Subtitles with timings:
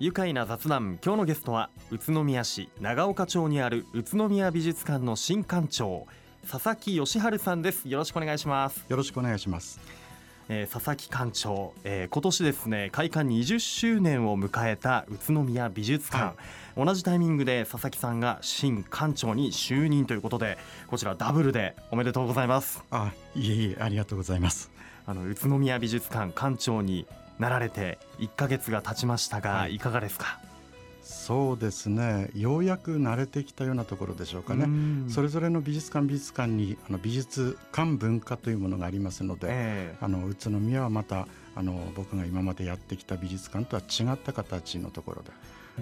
[0.00, 6.06] 愉快な雑談今日のゲストは宇都宮市長岡町にある宇都宮美術館の新館長
[6.48, 7.88] 佐々木義治さんです。
[7.88, 8.84] よろしくお願いします。
[8.88, 9.80] よろしくお願いします。
[10.48, 16.34] えー、佐々木館長、えー、今年ですね開館20周年を迎えた宇都宮美術館、は
[16.76, 22.82] い、同じタイミングで佐々木さんが新館長に就任ということでこちらダブルでおめでとうございます。
[22.90, 24.70] あいえいえありがとうございます。
[25.06, 27.06] あの宇都宮美術館館長に
[27.38, 30.38] なられて1ヶ月が経ちましたが、はい、いかがですか？
[31.02, 32.30] そうですね。
[32.34, 34.66] ようやく慣れてきたようなところでしょうかね。
[35.10, 41.26] それぞれの美術館美術館にあの美術館文化というものがありますので、えー、あの宇都宮はまた
[41.56, 45.30] あの僕が今までやってきた美術館とは違った形のところで。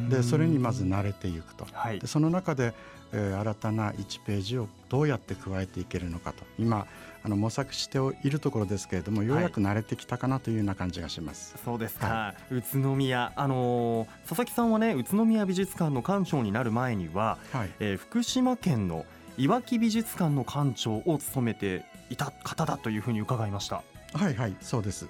[0.08, 2.74] でそれにまず慣れていくと、はい、でその中で、
[3.12, 6.44] えー、新たな1ページをどうやって加えていけるのかと。
[6.60, 6.86] 今
[7.22, 11.54] あの模索しているところですけれどもようやく慣れてきたかなというような感じがします。
[11.54, 19.04] はい、そうですか、はい、宇都宮あのー、佐々木さんはね宇都宮美術館の館長になる前には、はい、えー、福島県の
[19.36, 23.82] いわき美術館の館長を務めていた方だというふうに伺いました。
[24.12, 25.08] はいはいそうです。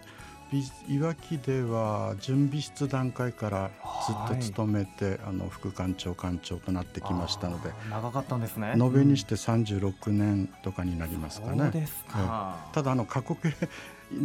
[0.88, 3.70] いわきでは準備室段階から
[4.06, 8.74] ずっと勤めて、はい、あの副館長館長となってきましたので長かったんですね。
[8.76, 11.58] 延べにして36年とかになりますかね。
[11.58, 13.54] そうですか、ただあの過去形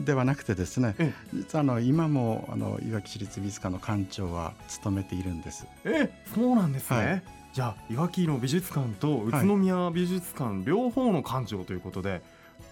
[0.03, 0.95] ではなくてですね
[1.31, 5.67] 実はあの今もあのいわき市立美術館の館長は務めているんです。
[5.83, 7.23] えそうなんですね、はい。
[7.53, 12.21] じゃあいわきの美術館と宇都宮美術館両方の館長ということで、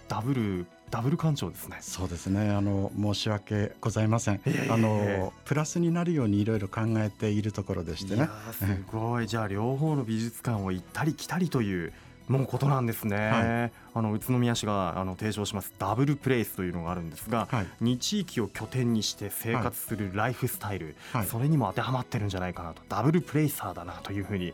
[0.07, 1.77] ダブルダブル館長ですね。
[1.81, 2.51] そうですね。
[2.51, 4.41] あの申し訳ございません。
[4.45, 8.29] えー、あのプラスになるようにいろいろ考えているところでしてね。
[8.51, 9.25] すごい。
[9.25, 11.93] じゃあ両方の美術館を行ったり来たりという
[12.27, 24.53] もうことなんですね、はい、あの宇都宮市があの提唱しますダブルプレイスというのがあるんですが、はい、2地域を拠点にして生活するライフスタイル、はい、それにも当てはまってるんじゃないかなとダブルプレイサーだなというふうに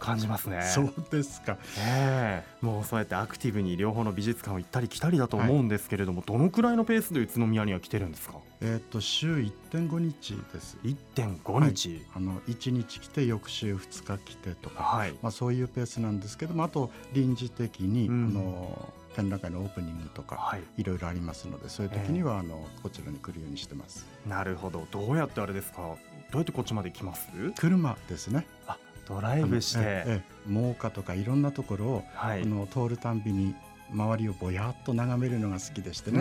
[0.00, 0.62] 感じますね。
[0.62, 8.38] そうですか、ね、もうそうやってアクティブに両方の美術館を行ったり来たりだと思うんですけれども、どのくらいのペースで宇都宮には来てるんですか？
[8.60, 10.78] えー、と週1.5日です。
[10.82, 24.06] 1.5日、はい、あの1日来て翌週2日来てとか、はい、まあ、そういうペースなんですけどもあと臨時的に、うん、あの展覧会のオープニングとか、はい、いろいろありますのでそういう時には、あのこちらに来るようにしてます。
[24.26, 24.86] なるほど。
[24.90, 25.82] どうやってあれですか？
[25.82, 25.88] ど
[26.34, 27.28] うやってこっちまで来ます？
[27.56, 28.46] 車ですね。
[28.66, 28.76] あ
[29.06, 33.54] ドライブして、ええ、真岡とかいろんなところを、はい、あの通るたんびに
[33.90, 36.18] 周りをぼやっと眺めるのが好きでしてね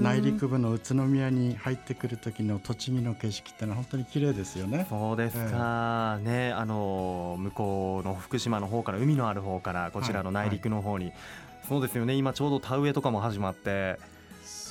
[0.00, 4.86] 内陸部の宇都宮に入ってくる時の栃木の景色ってのは本当に綺麗ですよね。
[4.88, 11.14] そうですか、えー、ねあの向こうの福島の方から海のある方からこちらの内陸の方に、はい。
[11.14, 12.14] はい、そうですよね。
[12.14, 13.98] 今ちょうど田植えとかも始まって。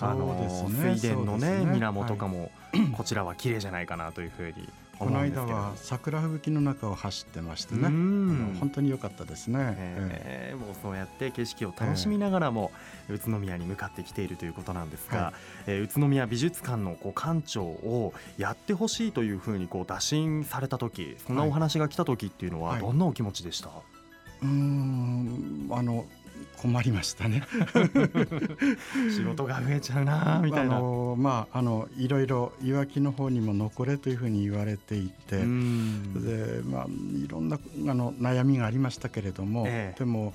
[0.01, 0.33] あの、
[0.69, 2.51] ね、水田のね、ね、水面とかも、
[2.95, 7.83] こちらは綺麗じゃないかなというふうにこの間は桜吹雪の中を走ってましてね。
[8.59, 12.71] 本当に良かったですね、えー、もうそうやって景色を楽しみながらも、
[13.09, 15.33] 宇都宮に向かってきているということなんですが、はい、
[15.67, 23.85] えー、宇都宮美術館のこう館長をやってほしいというふうにこう打診された時そんなお話が来た時っていうのはどんなお気持ちでした、はいはい、
[24.43, 25.67] うん。
[25.71, 26.05] あの
[26.57, 27.43] 困りましたね。
[29.09, 30.77] 仕事が増えちゃうなみたいな。
[30.77, 35.43] あのまああのいろいろいわきの方にも残れというふうに言われていてで
[36.63, 40.33] まあいろんなあの悩みがありましたけれども、ええ、でも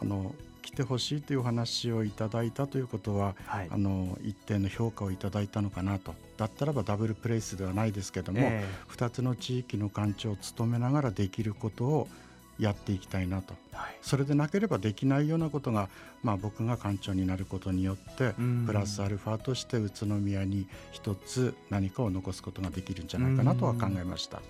[0.00, 6.14] あの来てほしいという話をいただいたということは、はい、あの一定の評価をいただいたのかなと。
[6.36, 12.08] だったらばダブルプレイスではないですけども、えー、2つの地域の館長を務めながらできることを
[12.58, 15.88] やっていきたいなと、はい、それでなければできないようなことが、
[16.22, 18.34] まあ、僕が館長になることによって
[18.66, 24.42] プラスアルファとして宇都宮に一つ何かを残すことができるんじゃないかなとは考えました。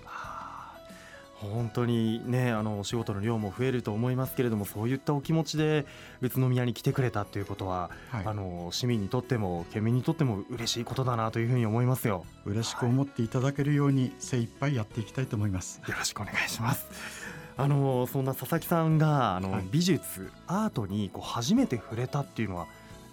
[1.41, 5.85] 本当にねあのお仕事の量も増えると思いますけれどもそういったお気持ちで
[6.21, 12.25] 宇都宮に来てくれたということは、はい、あの市民にとっても県民にとっても嬉しいことだなというふうに思いますよ。
[12.45, 17.28] 嬉しく思っていただけるように精一杯やっていきたいと思います、よろしくお願いします
[17.61, 22.67] あのそんな佐々木さんがあの、はい、美術アートにこう初めて触れたっていうのは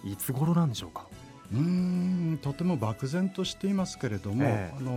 [0.05, 1.07] いつ頃なんでしょうか？
[1.53, 4.47] うんとても漠然としていますけれども、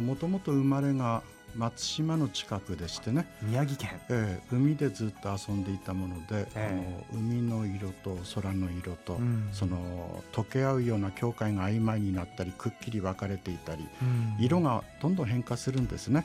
[0.01, 1.23] もともと生まれが
[1.57, 3.27] 松島の近くでしてね。
[3.43, 16.25] 宮城県、えー、海でずっと遊んでいたもので、えー、あの海の色と空の色と、うん、その溶け合うような境界が曖昧になったりくっきり分かれていたり、うん、色がどんどん変化するんですね。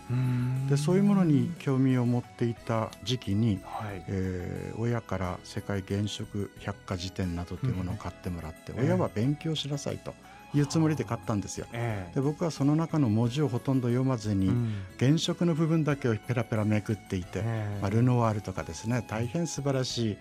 [0.69, 10.13] でそういうものに興味を持っていた時期に、はい、えー、親から世界原色百科事典などというものを買ってもらって、うん、親は勉強しなさいと。
[10.55, 11.67] いうつもりで買ったんですよ。
[11.73, 20.17] えー、で僕はその中の文字をほとんど読まずに、うん、原色の部分だけをペラペラめくっていて、えー、まあ、ルノワールとかですね大変素晴らしい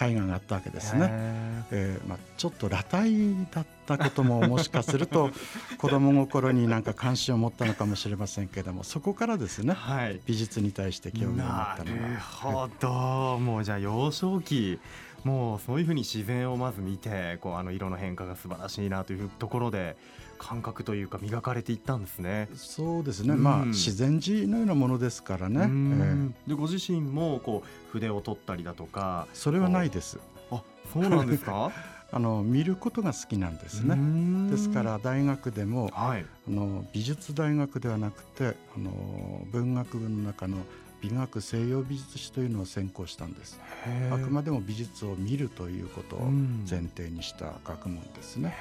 [0.00, 1.08] 絵画があったわけですね。
[1.70, 5.30] えー、まあ、ちょっと裸体だったことももしかすると
[5.78, 11.74] 子供心になんか関心を持ったのかもしれませんけれどもそこからですね、はい、美術に対して興味を持ったのは。
[11.74, 14.80] なるほど、はい、もうじゃあ幼少期
[15.24, 19.96] もうそういうふうに自然をまず見てこうあの色の変化が素晴らしいなというところで
[20.38, 22.48] 感覚というか磨かれていったんですね。
[22.54, 25.60] そうですね、うん、まあ自然寺のようなものですからね。
[25.60, 30.18] えー、でご自身もこう筆を取ったりだとかそれはないです。
[30.50, 30.62] あ
[30.92, 31.72] そうなんですか？
[32.12, 33.96] あの見ることが好きなんですね。
[34.50, 40.58] ですから大学でも、はい、あの美術大学ではなくてあの文学部の中の
[41.04, 43.60] 美学西洋美術史というのを専攻したんです
[44.10, 48.54] あくまでも美術を見るということを前提にした学問ですね。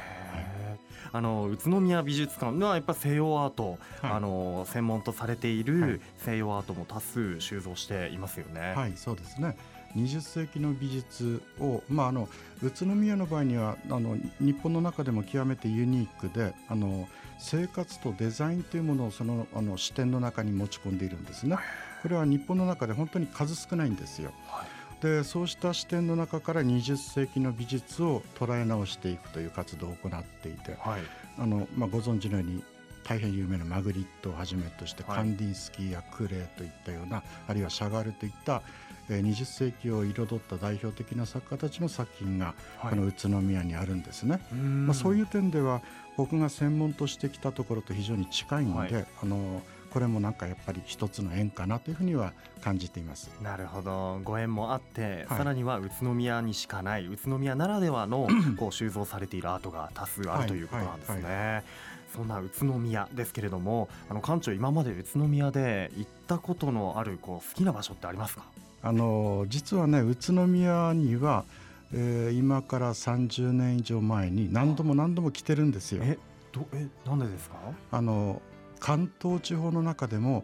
[1.11, 8.73] あの宇都宮美術館はやっぱ西洋アート、はい、あの専門とされている西洋アートも多数収蔵していますよね。
[8.75, 9.55] はい、そうですね。
[9.95, 12.27] 20世紀の美術を、まあ、あの
[12.63, 17.07] 宇都宮の場合にはあの日本の中でも極めてユニークであの
[17.39, 21.57] 生活とデザインというものをそのあの視点の中に持ち込んでいるんですね。
[22.03, 24.31] これは日本の中で本当に数少ないんですよ。
[24.47, 24.67] はい。
[25.01, 31.01] でそうした視点の中から20世紀の美術を捉え直していくという活動を行っていて、はい、
[31.37, 32.63] あのまあ、ご存知のように
[33.03, 38.61] 大変有名なマグリットをはじめとして、カンディンスキーやクレーといったようなあるいはシャガールといった、
[39.09, 44.31] えー、20世紀を彩った代表的な作家たちの作品がこの宇都宮にあるんですね。
[44.33, 45.81] はい、まあ、そういう点では
[46.15, 49.61] 僕が専門としてきたところと非常に近いので、はい、あの
[49.93, 53.29] これもなんかやっぱり一つの縁かなというふうには感じています。
[53.43, 54.19] なるほど。
[54.23, 61.63] ご縁もあって、はい、さらには宇都宮にしかない宇都宮ならではの こう収蔵されているアートが多数あるということなんですね。
[62.11, 68.43] そんな宇都宮ですけれどもあの館長今まで宇都宮で行ったことのあるこう好きな場所ってありますか？
[68.81, 71.45] あの実はね宇都宮には、
[71.93, 76.01] えー、今から30年以上前に何度も何度も来てるんですよ。
[76.03, 76.17] え
[76.51, 77.55] どえなんでですか？
[77.91, 78.41] あの
[78.83, 80.43] 関東地方の中でも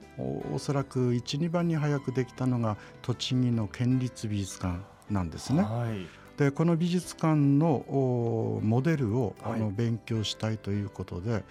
[0.53, 5.61] おそらく12番に早くできたのが栃木の県立美術館なんですね。
[5.61, 6.07] はい、
[6.37, 11.43] でこの美術館のモデルを、あの勉強したいということで、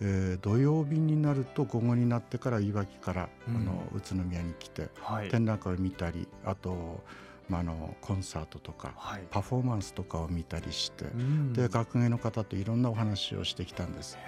[0.00, 7.02] えー、土曜日になると午後になってからいわきから、うん、あの宇都宮に来て、はい、展覧会を見たりあと
[7.48, 14.18] まあ、あのコンサートとか、はい、パフォーマンスとかを見たりして、うん、で学芸の方といろんなお話をしてきたんです。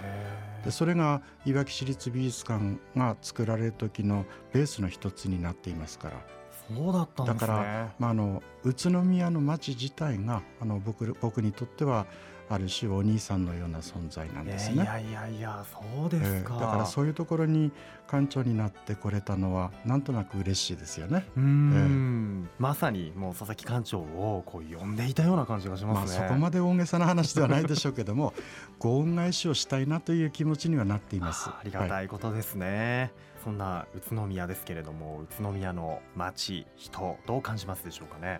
[0.65, 6.41] でそれがいわき市立美術館が作られる時のベースの一つになっていますから。
[6.75, 12.05] そうだったんです、ね、だから、まあ、あの宇都宮の町自体があの僕僕にとっては
[12.53, 14.83] ある種お兄さんのような存在なんですね。
[14.83, 17.71] いやいやいやそうですか、えー、だからそういうところに
[18.07, 21.25] 館長になってこれたのはなんとなく嬉しいですよね。
[21.37, 26.19] うん、えー、まさにもう佐々木館長をこう呼んでいたような感じがしますね。
[26.19, 28.33] まあ、そこまで大げさな話ではないでしょうけども
[28.79, 31.49] ご恩返しをしたいなという気持ちにはなっています。
[31.49, 33.11] ありがたいことですね。
[33.35, 38.39] はい、そんな宇都宮ですけれども宇都宮の街人どう感じますでしょうかね？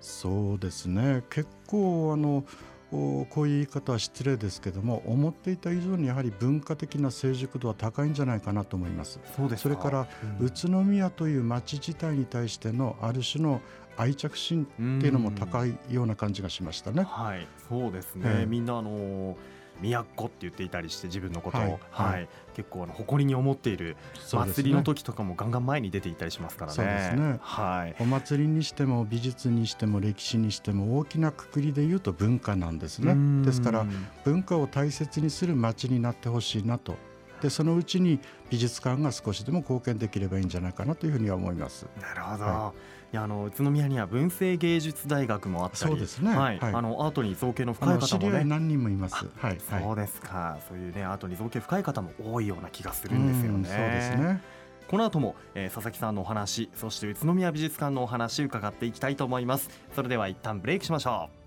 [0.00, 2.44] そうですね結構あの
[2.90, 9.20] こういう言い方は失礼ですけども思っていた以上にやはり文化的な成熟度は高いんじゃないかなと思います。
[9.36, 10.08] そうですそれから、
[10.40, 13.60] うん、宇都宮という町自体に対してのある種の
[13.96, 14.66] 愛着心っ
[15.00, 17.02] ていうのも高いような感じがしましたね。
[17.02, 17.46] はい。
[17.68, 23.96] そうですね、えー、みんなあのー都って言っていたりして自分のことを、はい、はい、結構あの誇りに思っている
[24.30, 26.76] 祭りの時とかもガンガン前に出ていたりしますからね。
[26.76, 27.38] そうですね。
[27.40, 33.44] はい、お祭りにしても美術にしても歴史にしても大きなくくりで言うと文化なんですね。
[33.44, 33.86] ですから
[34.24, 36.96] 文化を大切にする街になってほしいなと。
[37.40, 38.18] でそのうちに
[38.50, 41.86] 美術館が少しでも貢献できればいいんじゃないかなというふうには思います。
[42.00, 48.44] なるほど、はいあの宇都宮には文政芸術大学もあったりそうですね、はい、はい、あのアートに造形の深い方もね。
[48.44, 50.58] 何人もいます、はい、そうですか。
[50.68, 53.68] そういうねアートに造形深い方も多いような気がするんですよね。
[53.68, 54.42] そうですね。
[54.88, 59.70] この後も、えー、佐々木さんのお話そして宇都宮美術館のお話伺っていきたいと思います。
[59.94, 61.38] それでは一旦ブレイクしましょう。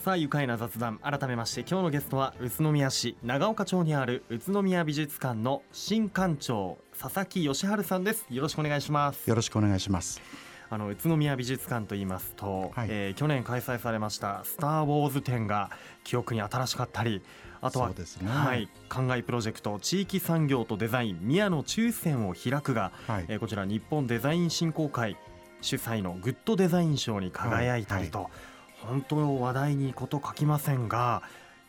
[0.00, 8.26] さあ愉快な雑談改めまして今日のゲストは宇都宮市長岡町にある宇都宮美術館の新館長佐々木義治さんです。
[8.28, 9.26] よろしくお願いします。
[9.26, 10.20] よろしくお願いします。
[10.68, 15.70] あの宇都宮美術館と言いますと、はい、えー、去年開催されましたスター・ウォーズ展が
[16.04, 17.22] 記憶に新しかったり
[17.62, 17.94] あとは、ね、
[18.26, 25.16] はい、灌漑プロジェクト地域産業とデザイン宮野中線を開くが、はい、えー、こちら日本デザイン振興会
[25.62, 28.32] 主催のグッドデザイン賞に輝いたりと、はいはい。
[28.86, 31.22] 本当話題にこと書きませんが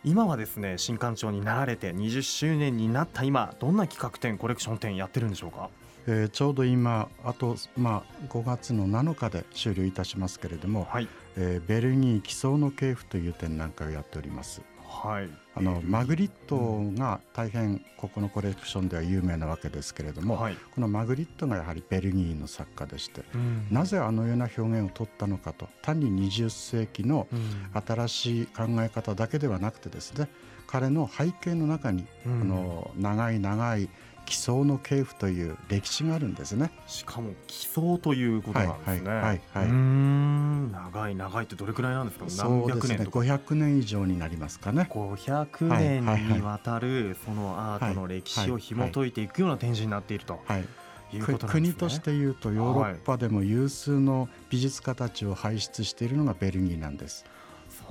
[0.03, 5.69] 今はですね新館長になられて20周年になった今どんな企画展コレクション展やってるんでしょうか？
[6.07, 14.63] えー、ちょうど今あと、まあ、5月の7日で終了いたしますけれども、はい、えー、ベルギー奇想の系譜という展覧会をやっております。
[14.91, 27.27] はい、あのマグリットが大変ここのコレクションでは有名なわけですけれども、はい、このマグリットがやはりベルギーの作家でして、うん、なぜあのような表現を取ったのかと単に20世紀の
[27.73, 30.29] 新しい考え方だけではなくてですね
[30.67, 33.89] 彼の背景の中に、うん、の長い長い
[34.31, 50.67] 奇想の系譜という歴史があるんですねしかも奇想ということなんですねはいはい、はい、うん長い長いってどれくらいなんですかそうですね500年以上になりますかね500年にわたるそのアートの歴史を紐解いていくような展示になっていると、はいね、
[51.47, 57.25] 国としていうとヨーロッパでも有数の美術家たちを輩出しているのがベルギーなんです。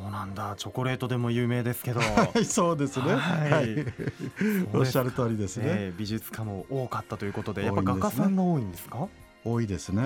[0.01, 0.55] そうなんだ。
[0.57, 2.01] チョコレートでも有名ですけど。
[2.45, 3.87] そうですね、はい、
[4.73, 9.09] おっしゃる通りですね、えー、美術家も多かったということでやっぱ画家さんが多いんですか？
[9.45, 10.03] 多いですね。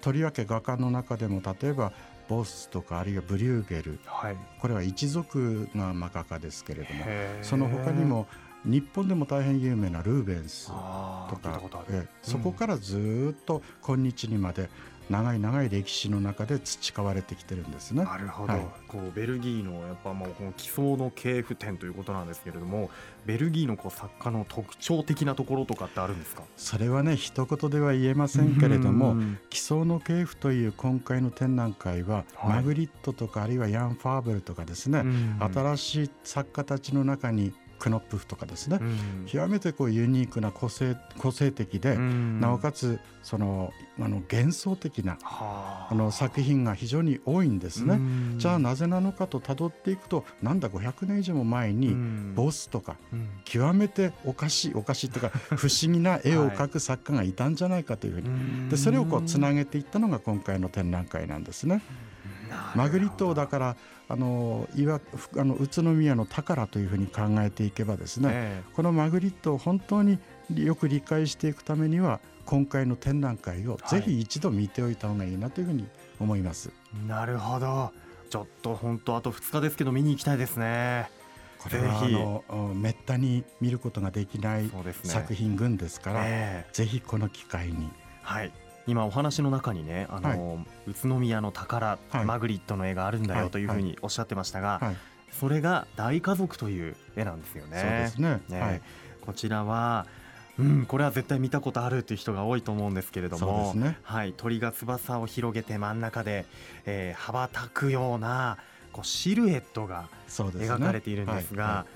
[0.00, 1.92] とりわけ画家の中でも例えば
[2.28, 7.04] ボスとかあるいはブリューゲル、はい、これは一族が画家ですけれども
[7.42, 8.26] その他にも
[8.64, 14.68] 日本でも大変有名なルーベンスとかえそこからずっと今日にまで
[15.10, 18.04] 長い長い歴史の中で培われてきてるんですね。
[18.04, 22.90] なるほど、はい、こうベルギーのやっぱもうこの奇想の系譜展ということなんですけれども
[23.24, 26.42] ベルギーのこう作家の特徴的なところとかってあるんですか？
[26.56, 29.16] それはね一言では言えませんけれども
[29.50, 35.04] 奇想の系譜という今回の展覧会は、はい、マグリットとかあるいはヤン・ファーブルとかですね
[35.40, 45.88] 新しい作家たちの中にクノップフとかですね、うん、極めてこうユニークな個性個性的で、うん、なおかつそのあの幻想的なあ。
[45.98, 47.98] の作品が非常に多いんですね。
[48.36, 51.94] じゃあなぜなのかと辿っていくとなんだ500年以上も前に
[52.34, 52.96] ボスとか、
[53.44, 58.70] 極めておかしいおかしいというか 不思議な絵を描く作家がいたんじゃないかというふうに。
[58.70, 61.82] でそれをこうつなげていったのが今回の展覧会なんですね。
[62.74, 63.76] マグリットだから
[64.08, 65.00] あのいわ
[65.36, 70.18] あの宇都宮の宝というふうに考えていけばですね、えー、このマグリットを本当に
[70.54, 75.86] よく理解していくためには今回の展覧会をぜひ一度見ておいた方がいいなというふうに
[76.18, 76.68] 思います。
[76.68, 76.74] は
[77.04, 77.92] い、なるほど。
[78.30, 81.10] ちょっと本当あと2日ですけど見に行きたいですね。
[81.58, 82.00] これは
[82.48, 84.70] あのめったに見ることができない
[85.02, 86.66] 作品群ですから、ねえ。
[86.72, 87.90] ー、ぜひこの機会に。
[88.22, 88.52] はい
[88.88, 94.96] 今お話の中にねあの、はい、宇都宮の宝、はい、マグリットの絵があるんだよというふうにおっしゃってましたが、はい、
[95.30, 97.78] それが大家族という絵なんですよね。
[97.78, 98.82] そうですね、ね、
[99.20, 100.06] こちらは
[100.58, 106.46] うん、これは絶対見たことあるという人が多いと思うんですけれども、ね、はい、鳥が翼を広げて真ん中で、
[106.84, 108.58] えー、羽ばたくような
[108.92, 111.86] こうシルエットが描かれているんですが。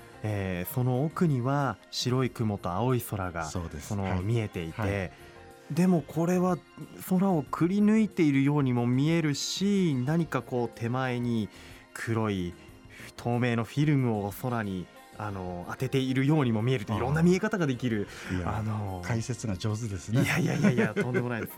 [0.73, 3.59] そ、の奥には白い雲と青い空がそ
[3.97, 5.11] の見えていて、
[5.71, 6.57] でもこれは
[7.09, 11.49] 空をくり抜いているようにも見えるし何かこう手前に
[11.93, 12.53] 黒い
[13.15, 14.85] 透明のフィルムを空に
[15.17, 18.07] あの当てているようにも見えるといろんな見え方ができる
[18.45, 20.23] あの解説が上手ですね。
[20.23, 21.53] いやいやいやいやとんでもないです。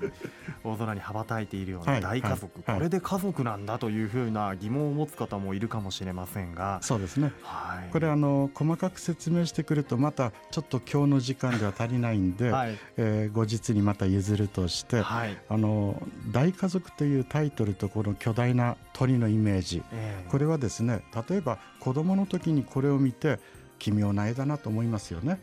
[0.63, 6.79] 大空に羽ばたいているような大家族、はいはい、これで家族なんだというふうな疑問を持つ方もいるかもしれませんが。
[6.81, 23.39] そうですね、はい、これあの細かく説明してくるとまたちょっと今日の時間では足りないんで、はい、えー、後日にまた譲るとして、はい、あの大家族というタイトルとこの巨大な鳥のイメージ、えー、これはですね例えば子供の時にこれを見て
[23.79, 25.39] 奇妙な絵だなと思いますよね。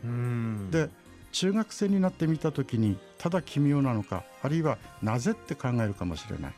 [0.71, 0.89] で
[1.31, 6.53] 中学生になってみた時にただ奇妙なのかあるいはなぜって考えるかもしれない。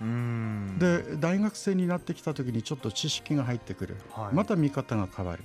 [0.77, 5.43] で大学生になってきた時にちょっと知識が入ってくる、はい、また見方が変わる。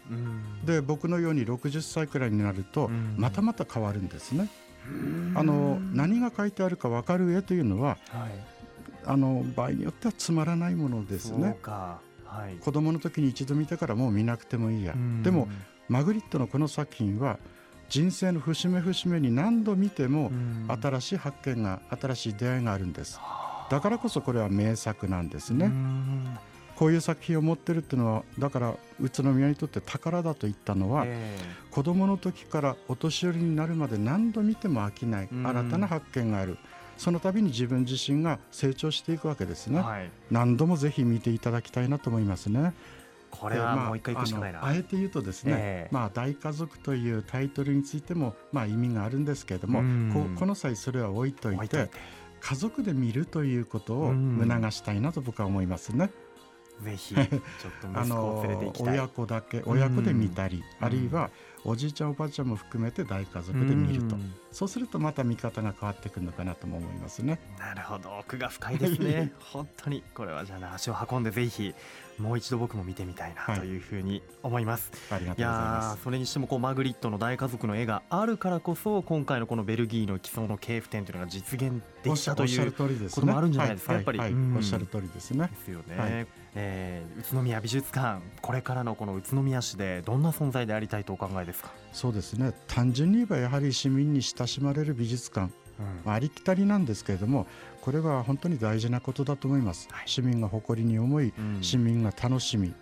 [0.65, 4.49] で僕のように60歳くらいになるとまたまた変わるんですね。
[5.37, 8.31] あの何が書いてあるか分かる絵というのは、はい、
[9.05, 12.01] あの場合によってはつまらないものですね、は
[12.51, 14.95] い、子供の時に一度見てからもう見なくてもいいや。
[15.23, 15.49] でも
[15.91, 17.39] マグリットのこの作品は
[17.89, 20.31] 人生の節目節目に何度見ても
[20.69, 23.21] 新しい発見が新しい出会いがあるんです。
[23.69, 25.73] だからこそこれは名作なんですね。
[26.77, 36.57] こういう作品を持ってるっていうのはだから宇都宮にとって宝だと言ったのは、えー、子供の時からお年寄りになるまで何度見ても飽きない新たな発見がある。
[36.97, 42.75] その度に自分自身が成長していくわけですね、はい、何度もぜひ見ていただきたいなと思いますね。
[43.31, 49.83] これはもう一回行くしかないな、まあ、あえて言うとですね、えー、まあ、大家族というタイトルについても、まあ、意味があるんですけれども
[50.13, 51.91] ここの際それは置いといて
[52.41, 56.11] 家族で見るということを促したいなと僕は思いますね。
[56.83, 57.29] ぜひちょっ
[57.83, 58.95] と息子を連れて行きたい。
[58.97, 61.31] 親子だけ親子で見たり、あるいは
[61.65, 64.17] おじいちゃんおばあちゃんも含めて大家族で見ると、
[64.53, 67.39] そうするとまた見方が変わってくるのかなとも思いますね。
[67.59, 68.19] なるほど。
[68.19, 69.33] 奥が深いですね。
[69.53, 70.03] 本当に。
[70.15, 71.75] これはじゃあ足を運んでぜひ
[72.19, 73.77] もう一度僕も見てみたいなとい。
[73.77, 76.03] うふうに思います、はい、ありがとうございます。
[76.03, 82.73] それにしてもこうマグリットの大家族の絵があるからこそ今回のこのベルギーの基礎の系譜展というのが実現できたという
[83.11, 85.49] こともあるんじゃないですか、やっぱり、おっしゃる通りですね。
[85.49, 91.71] ですよね、はい、えー、宇都宮美術館これからのこの宇都宮市でどんな存在でありたいとお考えですか？
[91.93, 92.53] そうですね。
[92.67, 95.53] 単純に言えばやはり市民に親しまれる美術館、
[96.05, 97.47] うん、ありきたりなんですけれども
[97.81, 102.73] これは本当に大事なことだと思います、はい、市民が誇りに思い、うん、市民が楽しみ。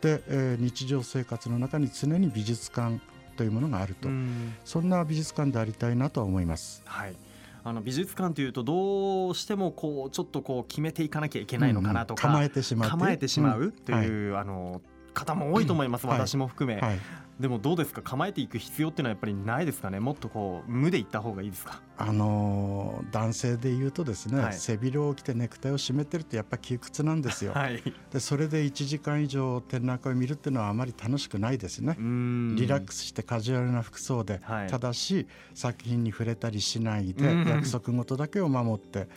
[0.00, 3.00] で、えー、日常生活の中に常に美術館
[3.36, 6.82] というものがあると、うん、そんな美術館でありたいなと思います。
[6.84, 7.14] はい。
[7.62, 12.90] あの美術館というとどうしてもこうちょっとこう決めていかなきゃいけないのかなとか、うん、構えてしまう。
[12.90, 14.80] 構えてしまうという、はい、あの
[15.12, 16.98] 方も多いと思います、私も含め、はい、
[17.38, 20.00] でもどうですか構えていく必要っていうのはやっぱりないですかね？
[20.00, 21.80] もっとこう無でいった方がいいですか？
[21.96, 31.94] あのー、男性で言うとですね、はい、背広を着てネクタイを締めてるとやっぱり窮屈なんですよ、はい、でそれで1時間以上展覧会を見るっていうのはあまり楽しくないですね。
[31.98, 39.08] リラックスしてカジュアルな服装で、はい、ただし作品に触れたりしないで約束事だけを守って、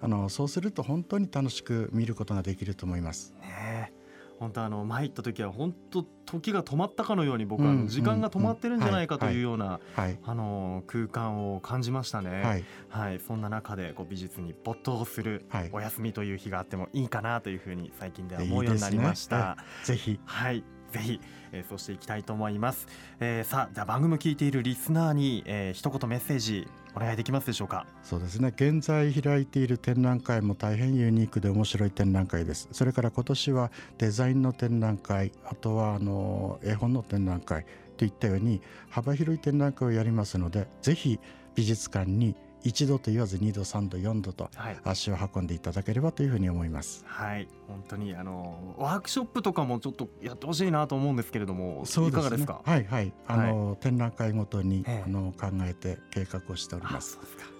[0.00, 3.34] あのそうすると本当に楽しく見ることができると思います。
[3.40, 3.92] ね
[4.38, 9.80] 本当あの前行った時は本当時が止まったかのように僕は時間が止まってるんじゃないかというような
[10.24, 12.42] あの空間を感じましたね。
[12.42, 19.56] はい、はい、そんな中でこう美術に没頭するお休みという日があってもいいかなというふうに最近では思うようになりました。
[19.80, 20.20] いいぜひ。
[20.24, 21.20] はいぜひ、
[21.52, 22.86] えー、そうしていきたいと思います、
[23.20, 27.86] えー、さあじゃあ番組聞いているリスナーに、えー、一言メッセージお願いできますでしょうか？
[28.02, 28.48] そうですね。
[28.48, 32.68] 現在開いている展覧会も大変ユニークで面白い展覧会です。
[32.72, 37.66] それから今年はデザインの展覧会あとはあの絵本の展覧会
[37.96, 41.20] といったように幅広い展覧会をやりますのでぜひ
[41.54, 42.34] 美術館に
[42.68, 44.50] 一度と言わず二度三度四度と
[44.84, 47.02] 足を運んでいただければというふうに思います。
[47.06, 52.60] はい、本当にあのワークショップとかもちょっとやってほしいなと思うんですけれども、そう、ね、いかがですか？
[52.64, 53.12] はいはい。
[53.26, 57.18] あの、はい、展覧会ごとに、あの考えて計画をしております。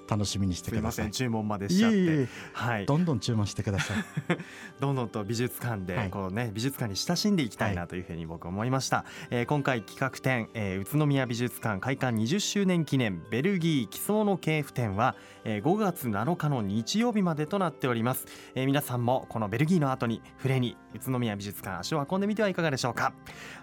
[0.08, 1.10] 楽しみにしてください。
[1.10, 3.96] 注文までしちゃって、はい、どんどん注文してください。
[4.80, 8.98] どんどんと美術館でこうね、はい、美術館に親しんでいきたいなというふうに僕は思いました。
[8.98, 18.26] はい、えー、今回企画展、えー、宇都宮美術館開館20周年記念ベルギー奇想の系譜展は、えー、5月7日の日曜日までとなっております。
[18.54, 23.12] えー、皆さんもこのベルギーの後に触れに宇都宮美術館足を運んでみてはいかがでしょうか。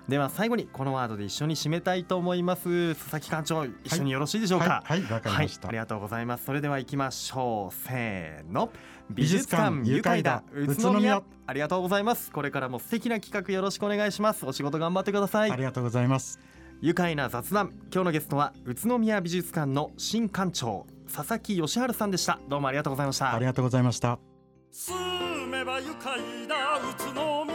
[0.08, 2.96] では最後にこのワードで一緒に締めたいと思います。
[2.96, 4.84] 佐々木館長一緒によろしいでしょうか？
[4.86, 6.35] はい、わ、はい、かりました、ありがとうございます。
[6.38, 7.74] それでは行きましょう。
[7.74, 8.72] せーの。
[9.10, 10.44] 美術館愉快だ。
[10.54, 11.22] 宇都宮。
[11.48, 12.32] ありがとうございます。
[12.32, 14.46] これからも素敵な企画よろしくお願いします。
[14.46, 15.52] お仕事頑張ってください。
[15.52, 16.40] ありがとうございます。
[16.82, 17.72] 愉快な雑談。
[17.94, 22.40] 今日のゲストは宇都宮美術館の新館長佐々木義治さんでした。
[22.50, 23.34] どうもありがとうございました。
[23.34, 24.20] ありがとうございました。
[24.72, 27.55] 住めば愉快だ宇都